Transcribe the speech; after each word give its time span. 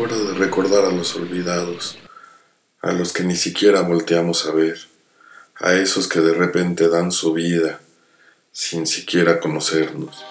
Hora 0.00 0.16
de 0.16 0.34
recordar 0.34 0.84
a 0.84 0.92
los 0.92 1.16
olvidados, 1.16 1.98
a 2.82 2.92
los 2.92 3.12
que 3.12 3.24
ni 3.24 3.34
siquiera 3.34 3.80
volteamos 3.80 4.46
a 4.46 4.52
ver, 4.52 4.78
a 5.56 5.72
esos 5.72 6.06
que 6.06 6.20
de 6.20 6.34
repente 6.34 6.88
dan 6.88 7.10
su 7.10 7.32
vida 7.32 7.80
sin 8.52 8.86
siquiera 8.86 9.40
conocernos. 9.40 10.24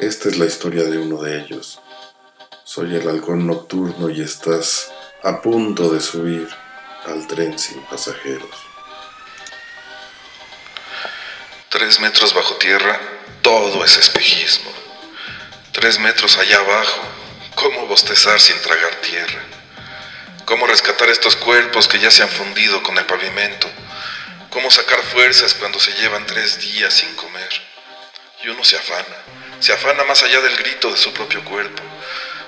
Esta 0.00 0.30
es 0.30 0.38
la 0.38 0.46
historia 0.46 0.84
de 0.84 0.96
uno 0.96 1.20
de 1.20 1.42
ellos. 1.42 1.82
Soy 2.64 2.96
el 2.96 3.06
halcón 3.06 3.46
nocturno 3.46 4.08
y 4.08 4.22
estás 4.22 4.90
a 5.22 5.42
punto 5.42 5.90
de 5.90 6.00
subir 6.00 6.48
al 7.04 7.26
tren 7.26 7.58
sin 7.58 7.82
pasajeros. 7.82 8.56
Tres 11.68 12.00
metros 12.00 12.32
bajo 12.32 12.54
tierra, 12.54 12.98
todo 13.42 13.84
es 13.84 13.98
espejismo. 13.98 14.70
Tres 15.72 15.98
metros 16.00 16.38
allá 16.38 16.60
abajo, 16.60 17.02
¿cómo 17.58 17.86
bostezar 17.86 18.40
sin 18.40 18.60
tragar 18.60 18.94
tierra? 18.96 19.40
¿Cómo 20.44 20.66
rescatar 20.66 21.08
estos 21.10 21.34
cuerpos 21.34 21.88
que 21.88 21.98
ya 21.98 22.10
se 22.10 22.22
han 22.22 22.28
fundido 22.28 22.82
con 22.84 22.96
el 22.96 23.04
pavimento? 23.04 23.68
¿Cómo 24.50 24.70
sacar 24.70 25.02
fuerzas 25.02 25.54
cuando 25.54 25.80
se 25.80 25.92
llevan 25.94 26.24
tres 26.24 26.60
días 26.60 26.94
sin 26.94 27.12
comer? 27.16 27.48
Y 28.44 28.48
uno 28.48 28.62
se 28.62 28.76
afana, 28.76 29.16
se 29.58 29.72
afana 29.72 30.04
más 30.04 30.22
allá 30.22 30.40
del 30.40 30.56
grito 30.56 30.90
de 30.90 30.96
su 30.96 31.12
propio 31.12 31.44
cuerpo. 31.44 31.82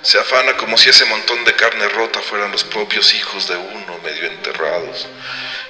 Se 0.03 0.19
afana 0.19 0.57
como 0.57 0.79
si 0.79 0.89
ese 0.89 1.05
montón 1.07 1.45
de 1.45 1.57
carne 1.57 1.89
rota 1.89 2.21
fueran 2.23 2.53
los 2.53 2.63
propios 2.63 3.13
hijos 3.13 3.49
de 3.49 3.57
uno 3.57 3.99
medio 4.05 4.27
enterrados. 4.27 5.09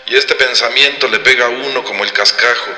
Y 0.06 0.16
este 0.16 0.34
pensamiento 0.34 1.08
le 1.08 1.18
pega 1.18 1.46
a 1.46 1.48
uno 1.48 1.82
como 1.82 2.04
el 2.04 2.12
cascajo 2.12 2.70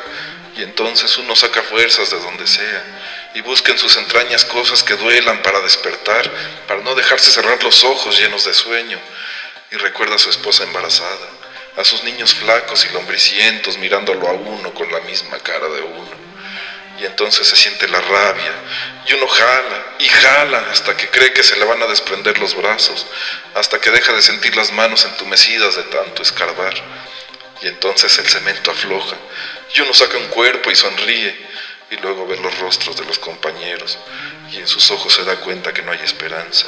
y 0.57 0.63
entonces 0.63 1.17
uno 1.19 1.35
saca 1.35 1.63
fuerzas 1.63 2.11
de 2.11 2.21
donde 2.21 2.47
sea 2.47 3.02
y 3.35 3.41
busca 3.41 3.73
en 3.73 3.79
sus 3.79 3.97
entrañas 3.97 4.45
cosas 4.45 4.83
que 4.83 4.95
duelan 4.95 5.43
para 5.43 5.61
despertar, 5.61 6.31
para 6.67 6.83
no 6.83 6.95
dejarse 6.95 7.31
cerrar 7.31 7.63
los 7.63 7.85
ojos 7.85 8.19
llenos 8.19 8.45
de 8.45 8.55
sueño. 8.55 8.99
Y 9.71 9.77
recuerda 9.77 10.17
a 10.17 10.19
su 10.19 10.29
esposa 10.29 10.65
embarazada, 10.65 11.29
a 11.77 11.85
sus 11.85 12.05
niños 12.05 12.35
flacos 12.35 12.85
y 12.85 12.93
lombricientos 12.93 13.79
mirándolo 13.79 14.29
a 14.29 14.33
uno 14.33 14.75
con 14.75 14.91
la 14.93 15.01
misma 15.01 15.39
cara 15.39 15.67
de 15.69 15.81
uno. 15.81 16.23
Y 17.01 17.07
entonces 17.07 17.47
se 17.49 17.57
siente 17.57 17.89
la 17.89 18.01
rabia 18.01 18.53
y 19.07 19.15
uno 19.15 19.27
jala 19.27 19.85
y 19.99 20.07
jala 20.07 20.67
hasta 20.71 20.97
que 20.97 21.09
cree 21.09 21.33
que 21.33 21.43
se 21.43 21.57
le 21.57 21.65
van 21.65 21.83
a 21.83 21.87
desprender 21.87 22.39
los 22.39 22.55
brazos, 22.55 23.07
hasta 23.55 23.81
que 23.81 23.91
deja 23.91 24.13
de 24.13 24.23
sentir 24.23 24.55
las 24.57 24.73
manos 24.73 25.05
entumecidas 25.07 25.75
de 25.75 25.85
tanto 25.85 26.23
escarbar. 26.23 26.75
Y 27.63 27.69
entonces 27.69 28.17
el 28.19 28.29
cemento 28.29 28.71
afloja 28.71 29.17
y 29.75 29.81
uno 29.81 29.95
saca 29.95 30.19
un 30.19 30.29
cuerpo 30.29 30.71
y 30.71 30.75
sonríe 30.75 31.52
y 31.93 31.97
luego 31.99 32.27
ve 32.27 32.39
los 32.39 32.59
rostros 32.59 32.97
de 32.97 33.05
los 33.05 33.19
compañeros 33.19 33.99
y 34.51 34.57
en 34.57 34.67
sus 34.67 34.91
ojos 34.91 35.13
se 35.13 35.25
da 35.25 35.37
cuenta 35.37 35.75
que 35.75 35.83
no 35.83 35.93
hay 35.93 36.01
esperanza, 36.03 36.67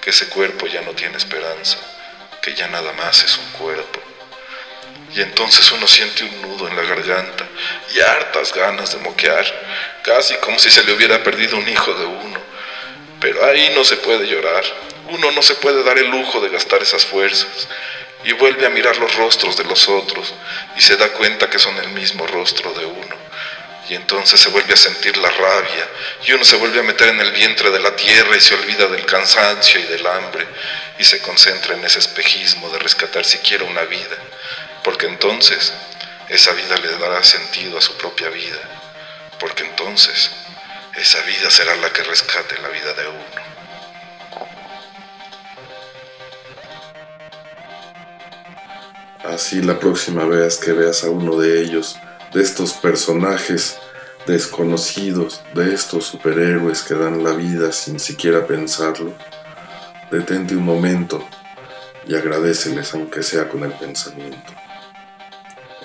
que 0.00 0.10
ese 0.10 0.28
cuerpo 0.28 0.66
ya 0.66 0.82
no 0.82 0.92
tiene 0.92 1.16
esperanza, 1.16 1.78
que 2.42 2.54
ya 2.54 2.68
nada 2.68 2.92
más 2.92 3.24
es 3.24 3.38
un 3.38 3.50
cuerpo. 3.52 4.00
Y 5.14 5.22
entonces 5.22 5.72
uno 5.72 5.86
siente 5.86 6.24
un 6.24 6.42
nudo 6.42 6.68
en 6.68 6.76
la 6.76 6.82
garganta 6.82 7.48
y 7.94 8.00
hartas 8.00 8.52
ganas 8.52 8.92
de 8.92 8.98
moquear, 8.98 9.46
casi 10.04 10.34
como 10.36 10.58
si 10.58 10.70
se 10.70 10.84
le 10.84 10.92
hubiera 10.92 11.22
perdido 11.22 11.56
un 11.56 11.66
hijo 11.66 11.94
de 11.94 12.04
uno. 12.04 12.38
Pero 13.20 13.46
ahí 13.46 13.72
no 13.74 13.84
se 13.84 13.96
puede 13.96 14.26
llorar, 14.26 14.64
uno 15.08 15.30
no 15.30 15.42
se 15.42 15.54
puede 15.54 15.82
dar 15.82 15.96
el 15.96 16.10
lujo 16.10 16.42
de 16.42 16.50
gastar 16.50 16.82
esas 16.82 17.06
fuerzas 17.06 17.68
y 18.22 18.32
vuelve 18.32 18.66
a 18.66 18.70
mirar 18.70 18.98
los 18.98 19.14
rostros 19.16 19.56
de 19.56 19.64
los 19.64 19.88
otros 19.88 20.34
y 20.76 20.82
se 20.82 20.96
da 20.96 21.08
cuenta 21.14 21.48
que 21.48 21.58
son 21.58 21.74
el 21.78 21.88
mismo 21.88 22.26
rostro 22.26 22.74
de 22.74 22.84
uno. 22.84 23.17
Y 23.88 23.94
entonces 23.94 24.38
se 24.38 24.50
vuelve 24.50 24.74
a 24.74 24.76
sentir 24.76 25.16
la 25.16 25.30
rabia 25.30 25.88
y 26.26 26.32
uno 26.32 26.44
se 26.44 26.56
vuelve 26.56 26.80
a 26.80 26.82
meter 26.82 27.08
en 27.08 27.20
el 27.20 27.32
vientre 27.32 27.70
de 27.70 27.80
la 27.80 27.96
tierra 27.96 28.36
y 28.36 28.40
se 28.40 28.54
olvida 28.54 28.86
del 28.86 29.06
cansancio 29.06 29.80
y 29.80 29.84
del 29.84 30.06
hambre 30.06 30.46
y 30.98 31.04
se 31.04 31.22
concentra 31.22 31.74
en 31.74 31.84
ese 31.84 32.00
espejismo 32.00 32.68
de 32.68 32.78
rescatar 32.80 33.24
siquiera 33.24 33.64
una 33.64 33.82
vida, 33.84 34.16
porque 34.84 35.06
entonces 35.06 35.72
esa 36.28 36.52
vida 36.52 36.76
le 36.76 36.98
dará 36.98 37.22
sentido 37.24 37.78
a 37.78 37.80
su 37.80 37.96
propia 37.96 38.28
vida, 38.28 38.60
porque 39.40 39.64
entonces 39.64 40.32
esa 40.94 41.22
vida 41.22 41.50
será 41.50 41.74
la 41.76 41.90
que 41.90 42.02
rescate 42.02 42.60
la 42.60 42.68
vida 42.68 42.92
de 42.92 43.08
uno. 43.08 43.48
Así 49.24 49.62
la 49.62 49.78
próxima 49.78 50.24
vez 50.24 50.58
que 50.58 50.72
veas 50.72 51.04
a 51.04 51.10
uno 51.10 51.36
de 51.36 51.62
ellos, 51.62 51.96
de 52.32 52.42
estos 52.42 52.74
personajes 52.74 53.78
desconocidos, 54.26 55.42
de 55.54 55.74
estos 55.74 56.04
superhéroes 56.04 56.82
que 56.82 56.94
dan 56.94 57.24
la 57.24 57.32
vida 57.32 57.72
sin 57.72 57.98
siquiera 57.98 58.46
pensarlo, 58.46 59.14
detente 60.10 60.54
un 60.54 60.64
momento 60.64 61.26
y 62.06 62.14
agradeceles 62.14 62.92
aunque 62.94 63.22
sea 63.22 63.48
con 63.48 63.64
el 63.64 63.72
pensamiento. 63.72 64.52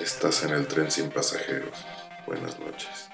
Estás 0.00 0.42
en 0.42 0.50
el 0.50 0.66
tren 0.66 0.90
sin 0.90 1.10
pasajeros. 1.10 1.86
Buenas 2.26 2.58
noches. 2.58 3.13